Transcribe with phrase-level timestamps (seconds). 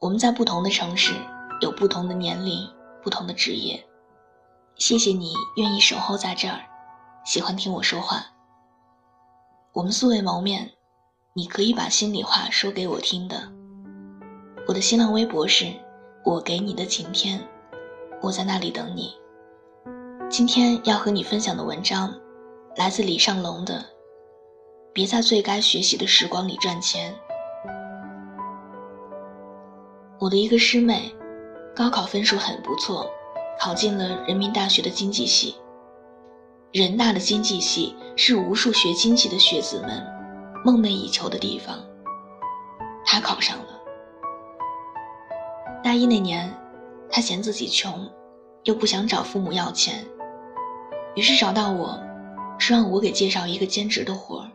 [0.00, 1.12] 我们在不同的城市，
[1.60, 2.66] 有不同的年龄，
[3.02, 3.84] 不同的职业。
[4.76, 6.58] 谢谢你愿意守候在这儿，
[7.22, 8.24] 喜欢听我说话。
[9.74, 10.70] 我们素未谋面，
[11.34, 13.52] 你可以把心里话说给我听的。
[14.66, 15.70] 我的新浪微博是
[16.24, 17.38] “我给你的晴天”，
[18.22, 19.14] 我在那里等你。
[20.30, 22.14] 今天要和你分享的文章，
[22.74, 23.74] 来自李尚龙的
[24.94, 27.14] 《别在最该学习的时光里赚钱》。
[30.20, 31.10] 我的一个师妹，
[31.74, 33.10] 高考分数很不错，
[33.58, 35.56] 考进了人民大学的经济系。
[36.72, 40.06] 人大的经济系是无数学经济的学子们
[40.62, 41.82] 梦寐以求的地方。
[43.02, 43.80] 她考上了。
[45.82, 46.54] 大一那年，
[47.08, 48.06] 她嫌自己穷，
[48.64, 50.04] 又不想找父母要钱，
[51.14, 51.98] 于是找到我，
[52.58, 54.50] 说让我给介绍一个兼职的活儿。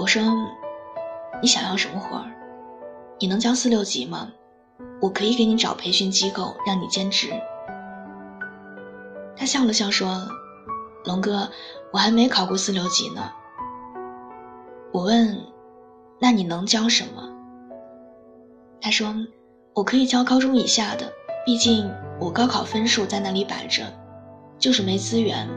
[0.00, 0.20] 我说
[1.40, 2.32] ：“你想要什么活儿？”
[3.18, 4.30] 你能教四六级吗？
[5.00, 7.30] 我可以给你找培训机构让你兼职。
[9.34, 10.28] 他笑了笑说
[11.06, 11.48] ：“龙哥，
[11.92, 13.30] 我还没考过四六级呢。”
[14.92, 15.38] 我问
[16.20, 17.30] ：“那你能教什么？”
[18.82, 19.14] 他说
[19.74, 21.10] ：“我可以教高中以下的，
[21.46, 23.82] 毕竟我高考分数在那里摆着，
[24.58, 25.48] 就是没资源。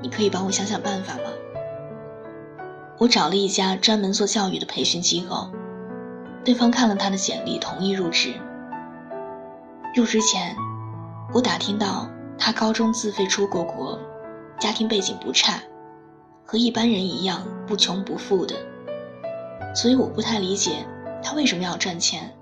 [0.00, 1.30] 你可以帮我想想办法吗？”
[2.98, 5.50] 我找了一家专门做教育的培训机构。
[6.44, 8.34] 对方看了他的简历，同意入职。
[9.94, 10.56] 入职前，
[11.32, 13.96] 我打听到他高中自费出过国，
[14.58, 15.60] 家庭背景不差，
[16.44, 18.56] 和一般人一样不穷不富的，
[19.72, 20.84] 所以我不太理解
[21.22, 22.34] 他为什么要赚钱。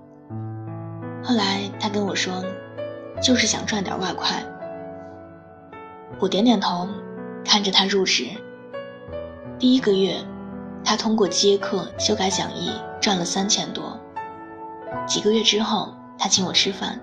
[1.23, 2.43] 后来他跟我说，
[3.21, 4.43] 就是想赚点外快。
[6.19, 6.87] 我点点头，
[7.45, 8.25] 看着他入职。
[9.59, 10.15] 第一个月，
[10.83, 12.71] 他通过接课、修改讲义。
[13.01, 13.90] 赚了三千多。
[15.11, 16.97] 几个月之后，他请我吃饭，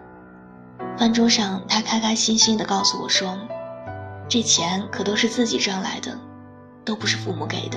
[0.97, 3.37] 饭桌上他开开心心地告诉我说
[4.31, 6.19] ：“这钱可都是自己赚来的，
[6.87, 7.77] 都不是父母给的。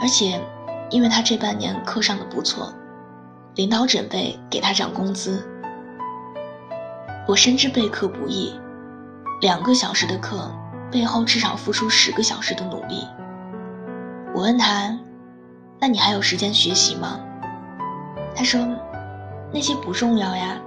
[0.00, 0.40] 而且，
[0.88, 2.72] 因为他这半年课上的不错，
[3.56, 5.46] 领导准备给他涨工资。”
[7.28, 8.58] 我深知备课不易，
[9.42, 10.50] 两个小时的课
[10.90, 13.06] 背后至少付出十个小时的努力。
[14.34, 14.98] 我问他。
[15.78, 17.20] 那你还有时间学习吗？
[18.34, 18.66] 他说
[19.52, 20.60] ：“那些不重要呀，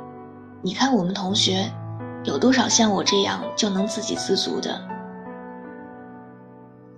[0.61, 1.71] 你看我们同学，
[2.23, 4.81] 有多少像我这样就能自给自足的？”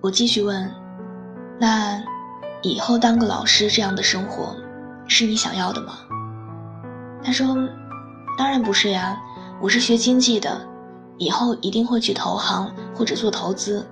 [0.01, 0.69] 我继续问
[1.59, 2.01] ：“那
[2.61, 4.55] 以后当个老师这样的生活，
[5.07, 5.93] 是你想要的吗？”
[7.23, 7.55] 他说
[8.37, 9.17] ：“当然不是呀，
[9.61, 10.61] 我是学经济的，
[11.17, 13.85] 以后一定会去投行或者做投资，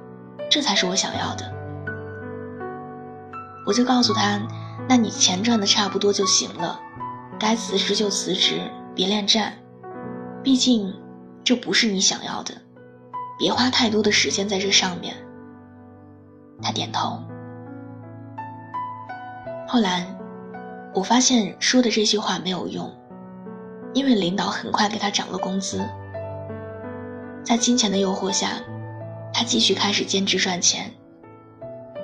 [0.50, 1.46] 这才是我想要的。”
[3.66, 4.42] 我就告诉他
[4.90, 6.78] ：“那你钱赚的差不多就行了，
[7.42, 8.62] 该辞职就辞职，
[8.94, 9.52] 别恋战。
[10.44, 10.94] 毕竟，
[11.44, 12.54] 这不是你想要的，
[13.40, 15.16] 别花太多的时间在这上面。”
[16.62, 17.20] 他点头。
[19.68, 20.06] 后来，
[20.94, 22.96] 我发现说的这些话没有用，
[23.96, 25.84] 因为领导很快给他涨了工资。
[27.44, 28.62] 在金钱的诱惑下，
[29.34, 30.92] 他继续开始兼职赚钱，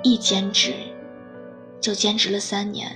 [0.02, 0.72] 一兼职。
[1.80, 2.90] 就兼职了三年，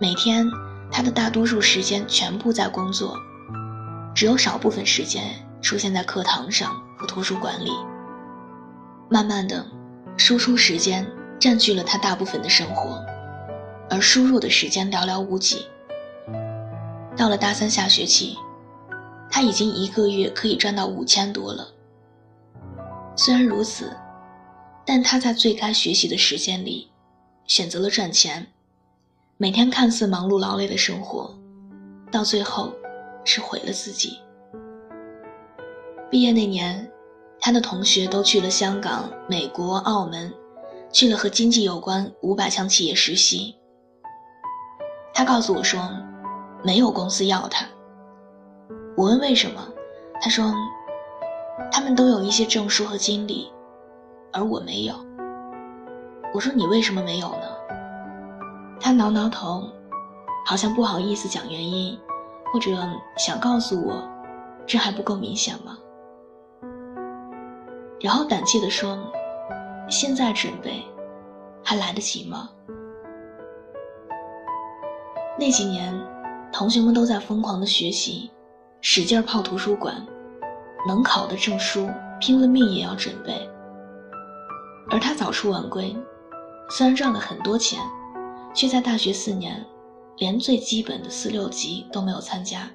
[0.00, 0.48] 每天
[0.90, 3.16] 他的大多数时间全部在工作，
[4.14, 5.24] 只有少部分时间
[5.60, 7.72] 出现在课堂上和图书馆里。
[9.08, 9.66] 慢慢的，
[10.16, 11.06] 输出时间
[11.40, 13.04] 占据了他大部分的生活，
[13.90, 15.66] 而输入的时间寥寥无几。
[17.16, 18.36] 到了大三下学期，
[19.30, 21.68] 他已经一个月可以赚到五千多了。
[23.16, 23.96] 虽然如此。
[24.90, 26.90] 但他在最该学习的时间里，
[27.44, 28.46] 选择了赚钱。
[29.40, 31.32] 每天看似忙碌劳累的生活，
[32.10, 32.72] 到最后
[33.22, 34.18] 是毁了自己。
[36.10, 36.90] 毕业那年，
[37.38, 40.34] 他的同学都去了香港、美国、澳门，
[40.90, 43.54] 去了和经济有关五百强企业实习。
[45.14, 45.88] 他告诉我说，
[46.64, 47.64] 没有公司要他。
[48.96, 49.68] 我问为什么，
[50.20, 50.52] 他说，
[51.70, 53.48] 他们都有一些证书和经历。
[54.32, 54.96] 而我没有。
[56.34, 57.57] 我说你为什么没有呢？
[58.80, 59.64] 他挠挠头，
[60.46, 61.98] 好像不好意思讲原因，
[62.52, 62.70] 或者
[63.16, 64.02] 想告诉我，
[64.66, 65.76] 这还不够明显吗？
[68.00, 68.96] 然后胆怯地说
[69.90, 70.84] ：“现在准备，
[71.64, 72.48] 还来得及吗？”
[75.36, 75.92] 那几年，
[76.52, 78.30] 同学们都在疯狂的学习，
[78.80, 79.94] 使劲泡图书馆，
[80.86, 81.90] 能考的证书，
[82.20, 83.48] 拼了命也要准备。
[84.90, 85.94] 而他早出晚归，
[86.70, 87.80] 虽然赚了很多钱，
[88.52, 89.64] 却在大学四年
[90.16, 92.68] 连最基本的四六级都没有参加。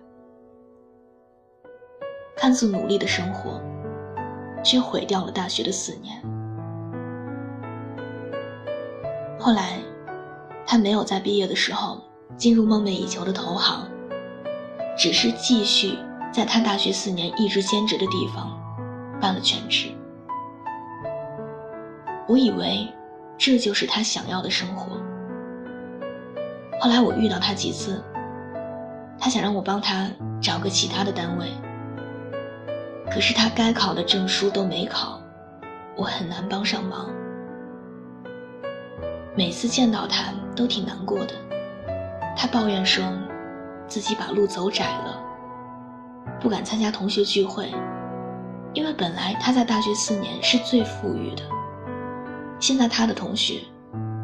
[2.36, 3.62] 看似努力的生活，
[4.64, 6.22] 却毁掉了大学的四年。
[9.40, 9.80] 后来，
[10.66, 12.02] 他没有在毕业的时候
[12.38, 13.88] 进入梦寐以求的投行，
[14.98, 15.98] 只是继续
[16.32, 18.58] 在他大学四年一直兼职的地方
[19.20, 19.90] 办了全职。
[22.28, 22.88] 我以为
[23.38, 25.03] 这就是他想要的生活。
[26.80, 28.04] 后来我遇到他几次，
[29.20, 30.10] 他想让我帮他
[30.42, 31.48] 找个其他的单位。
[33.10, 35.22] 可是他该考的证书都没考，
[35.96, 37.10] 我很难帮上忙。
[39.36, 41.34] 每次见到他都挺难过的，
[42.36, 43.04] 他抱怨说，
[43.88, 45.22] 自己把路走窄了，
[46.40, 47.72] 不敢参加同学聚会，
[48.74, 51.44] 因为本来他在大学四年是最富裕的，
[52.60, 53.62] 现在他的同学，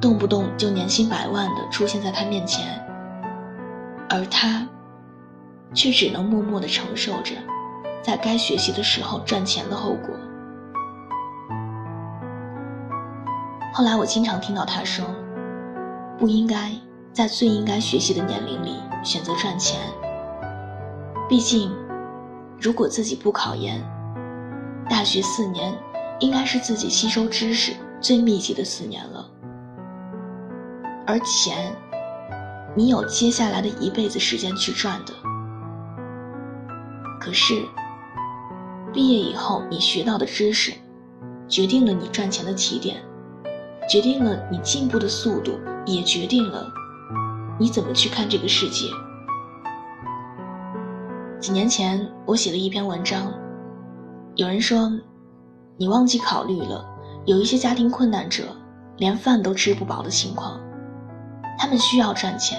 [0.02, 2.82] 动不动就年薪百万的出现在他面前，
[4.10, 4.66] 而他，
[5.74, 7.34] 却只能默默的承受着。
[8.02, 10.16] 在该学习的时候赚钱的后果。
[13.74, 15.06] 后来我经常听到他说
[16.18, 16.72] ：“不应该
[17.12, 19.80] 在最应该学习的年龄里选择赚钱。
[21.28, 21.72] 毕竟，
[22.60, 23.84] 如果自己不考研，
[24.90, 25.74] 大学四年
[26.20, 29.30] 应该是自己吸收知识最密集的四年了。
[31.10, 31.76] 而钱，
[32.76, 35.14] 你有接下来的一辈子时间去赚的。
[37.20, 37.66] 可是。”
[38.94, 40.72] 毕业以后，你学到的知识，
[41.48, 43.04] 决定了你赚钱的起点，
[43.90, 46.68] 决定了你进步的速度，也决定了
[47.60, 48.86] 你怎么去看这个世界。
[51.40, 53.34] 几年前，我写了一篇文章，
[54.36, 54.92] 有人说，
[55.78, 56.86] 你忘记考虑了
[57.26, 58.44] 有一些家庭困难者
[58.98, 60.60] 连饭都吃不饱的情况，
[61.60, 62.58] 他们需要赚钱，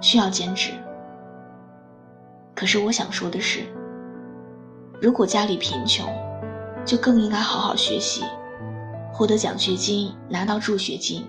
[0.00, 0.70] 需要兼职。
[2.54, 3.64] 可是我想说的是。
[5.02, 6.06] 如果家里贫穷，
[6.84, 8.22] 就更应该好好学习，
[9.12, 11.26] 获得奖学金，拿到助学金，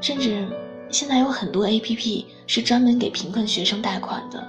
[0.00, 0.48] 甚至
[0.88, 4.42] 现在有很多 APP 是专门给贫困学生贷款的，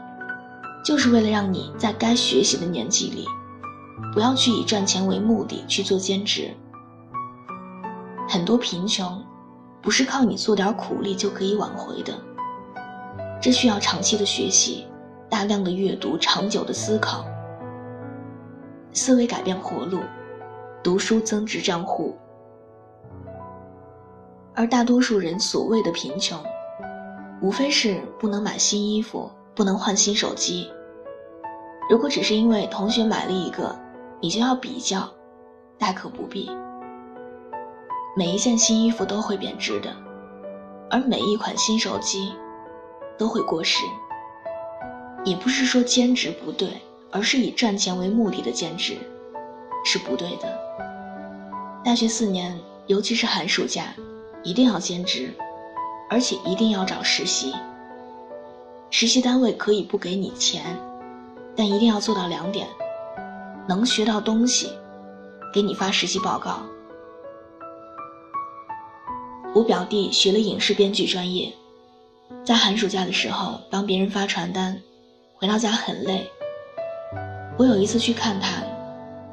[0.85, 3.25] 就是为了让你在该学习的年纪里，
[4.13, 6.55] 不要去以赚钱为目的去做兼职。
[8.29, 9.21] 很多贫穷，
[9.81, 12.13] 不是靠你做点苦力就可以挽回的，
[13.41, 14.85] 这需要长期的学习，
[15.29, 17.25] 大量的阅读，长久的思考。
[18.91, 19.99] 思维改变活路，
[20.83, 22.15] 读书增值账户。
[24.53, 26.37] 而大多数人所谓的贫穷，
[27.41, 30.69] 无非是不能买新衣服，不能换新手机。
[31.89, 33.73] 如果只是因为同学买了一个，
[34.19, 35.09] 你就要比较，
[35.77, 36.51] 大可不必。
[38.19, 39.95] 每一件新衣服都会贬值的，
[40.91, 42.33] 而每一款新手机
[43.17, 43.85] 都会过时。
[45.23, 46.81] 也不是说兼职不对。
[47.11, 48.95] 而是以赚钱为目的的兼职，
[49.83, 50.59] 是不对的。
[51.83, 52.55] 大学四年，
[52.85, 53.95] 尤其是寒暑假，
[54.43, 55.33] 一定要兼职，
[56.07, 57.51] 而且一定要找实习。
[58.91, 60.77] 实习单位可以不给你钱，
[61.55, 62.67] 但一定要做到两点：
[63.67, 64.69] 能学到东西，
[65.51, 66.61] 给你发实习报告。
[69.55, 71.51] 我表弟学了影视编剧专业，
[72.45, 74.79] 在寒暑假的时候帮别人发传单，
[75.35, 76.29] 回到家很累。
[77.57, 78.61] 我有一次去看他，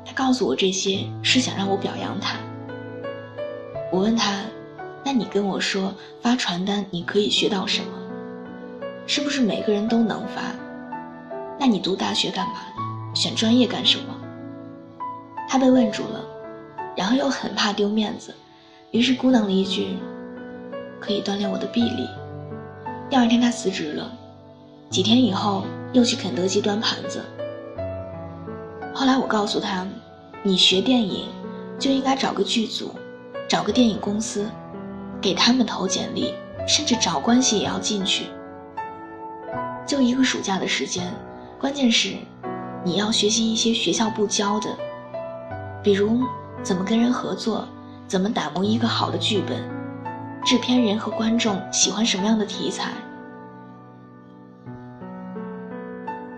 [0.07, 2.39] 他告诉我这些是想让我表扬他。
[3.93, 4.41] 我问他
[5.05, 7.89] ：“那你跟我说发传单你可以学到什么？
[9.07, 10.43] 是不是每个人都能发？
[11.61, 13.15] 那你读大学干嘛呢？
[13.15, 14.17] 选专业干什么？”
[15.47, 16.25] 他被问住了，
[16.97, 18.35] 然后又很怕丢面子，
[18.97, 19.99] 于是咕囔了一句
[20.99, 22.09] ：“可以锻炼我的臂力。”
[23.11, 24.11] 第二天他辞职了，
[24.89, 27.23] 几天以后又去肯德基端盘子。
[28.95, 29.87] 后来我告诉他，
[30.43, 31.29] 你学电影
[31.79, 32.95] 就应该找个剧组，
[33.47, 34.47] 找个电影公司，
[35.21, 36.33] 给他们投简历，
[36.67, 38.25] 甚至找关系也要进去。
[39.87, 41.13] 就一个暑假的时间，
[41.61, 42.15] 关键是
[42.83, 44.71] 你要学习一些学校不教的，
[45.83, 46.23] 比如
[46.63, 47.69] 怎么跟人合作，
[48.07, 49.69] 怎么打磨一个好的剧本，
[50.45, 52.93] 制片人和观众喜欢什么样的题材。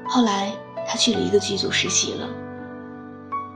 [0.07, 0.51] 后来
[0.87, 2.27] 他去了一个剧组实习了。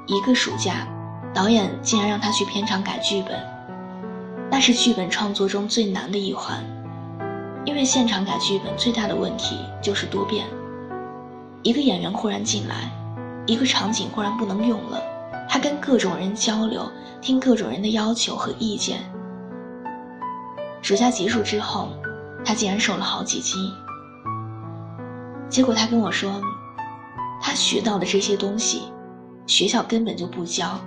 [0.06, 0.86] 一个暑假，
[1.32, 3.40] 导演竟然让他去片场改剧本，
[4.50, 6.62] 那是剧本创作中最难的一环，
[7.64, 10.44] 因为现场改剧本最大的问题就是多变。
[11.62, 12.90] 一个演员忽然进来，
[13.46, 15.00] 一个场景忽然不能用了，
[15.62, 16.90] 跟各种人交流，
[17.20, 18.98] 听各种人的要求和意见。
[20.82, 21.90] 暑假结束之后，
[22.44, 23.72] 他竟然瘦了好几斤，
[25.48, 26.40] 结果他跟我说，
[27.40, 28.92] 他学到的这些东西，
[29.46, 30.80] 学校根本就不教。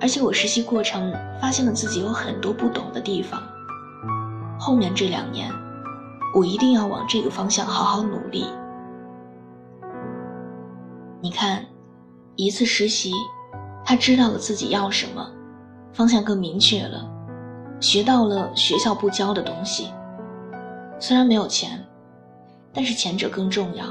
[0.00, 3.40] 而且我实习过程发现了自己有很多不懂的地方。
[4.58, 5.48] 后面这两年，
[6.34, 8.46] 我一定要往这个方向好好努力。
[11.20, 11.64] 你看，
[12.34, 13.12] 一次实习，
[13.84, 15.30] 他知道了自己要什么，
[15.92, 17.06] 方向更明确了，
[17.80, 19.90] 学到了学校不教的东西。
[20.98, 21.84] 虽然没有钱，
[22.72, 23.84] 但是前者更重要。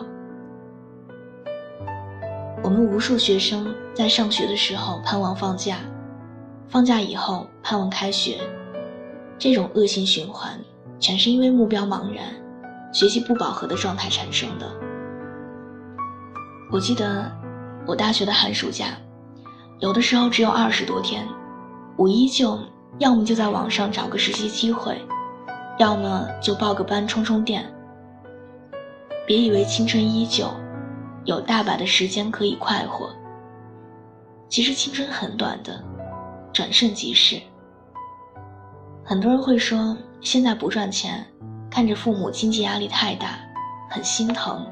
[2.63, 5.77] 我们无数学生在上学的时候盼望放假，
[6.67, 8.37] 放假以后盼望开学，
[9.37, 10.59] 这种恶性循环，
[10.97, 12.25] 全是因为目标茫然、
[12.91, 14.65] 学习不饱和的状态产生的。
[16.71, 17.29] 我记得
[17.85, 18.97] 我大学的寒暑假，
[19.83, 21.27] 有的时候只有二十多天，
[21.97, 22.57] 我依旧
[22.99, 24.97] 要么就在网上找个实习机会。
[25.77, 27.69] 要么就报个班充充电。
[29.27, 30.47] 别以为青春依旧，
[31.25, 33.09] 有大把的时间可以快活。
[34.47, 35.83] 其实青春很短的，
[36.53, 37.41] 转瞬即逝。
[39.03, 41.25] 很多人会说，现在不赚钱，
[41.69, 43.37] 看着父母经济压力太大，
[43.89, 44.65] 很心疼。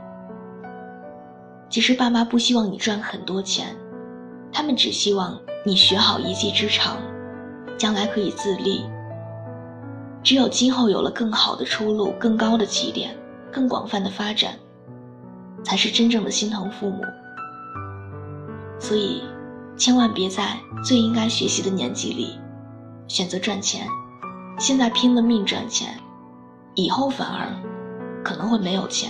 [1.69, 3.75] 其实爸妈不希望你赚很多钱，
[4.53, 6.97] 他们只希望你学好一技之长，
[7.77, 8.85] 将来可以自立。
[10.23, 13.17] 只有今后有了更好的出路、更高的起点、
[13.51, 14.53] 更广泛的发展，
[15.63, 17.01] 才是真正的心疼父母。
[18.79, 19.23] 所以，
[19.77, 22.39] 千万别在最应该学习的年纪里
[23.07, 23.87] 选择赚钱。
[24.59, 25.97] 现在拼了命赚钱，
[26.75, 27.47] 以后反而
[28.23, 29.09] 可能会没有钱；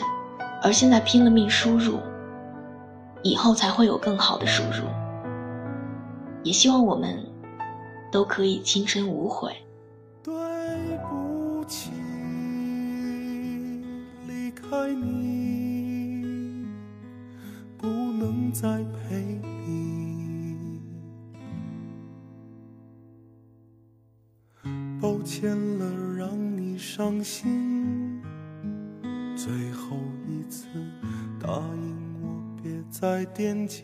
[0.62, 2.00] 而现在拼了命输入，
[3.22, 4.86] 以后才会有更好的输入。
[6.44, 7.26] 也希望我们
[8.12, 9.52] 都可以青春无悔。
[10.24, 10.34] 对
[11.10, 11.92] 不起，
[14.28, 16.66] 离开你，
[17.78, 20.82] 不能再陪你。
[25.02, 28.22] 抱歉了，让你伤心。
[29.36, 30.68] 最后一次，
[31.40, 33.84] 答应我别再惦记。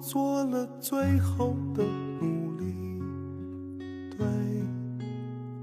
[0.00, 1.82] 做了最后的
[2.20, 3.00] 努力，
[4.16, 4.26] 对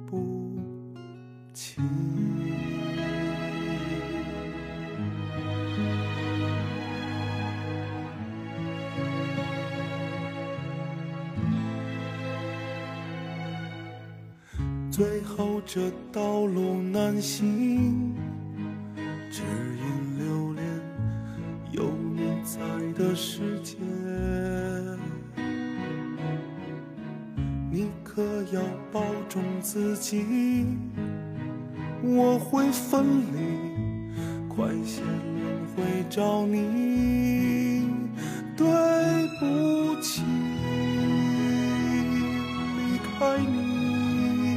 [0.06, 0.58] 不
[1.54, 1.82] 起。
[14.92, 18.14] 最后这道路难行，
[19.30, 20.66] 只因留恋
[21.72, 22.60] 有你在
[22.94, 23.55] 的时
[29.76, 30.24] 自己，
[32.02, 33.04] 我会分
[33.34, 33.36] 离，
[34.48, 37.90] 快些轮回找你。
[38.56, 38.66] 对
[39.38, 40.22] 不起，
[42.78, 44.56] 离开你。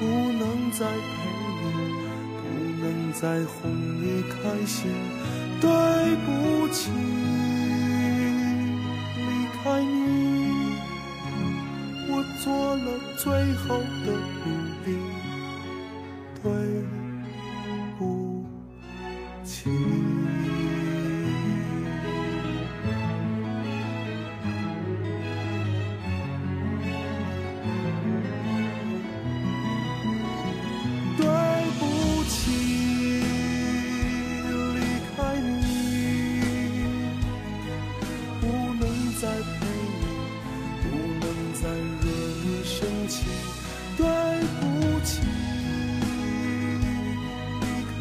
[0.00, 0.42] 不能
[0.72, 1.14] 再陪
[1.62, 1.70] 你，
[2.42, 2.42] 不
[2.82, 4.90] 能再哄你开心。
[5.60, 5.70] 对
[6.26, 6.90] 不起，
[13.72, 14.50] 后的努
[14.84, 14.98] 力。
[16.42, 16.52] 对
[17.98, 18.44] 不
[19.44, 20.21] 起。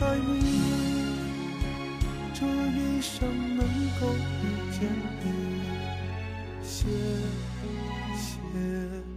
[0.03, 0.23] 爱你，
[2.33, 3.63] 这一生能
[3.99, 4.89] 够遇见
[5.23, 5.61] 你，
[6.63, 6.87] 谢
[8.17, 9.10] 谢。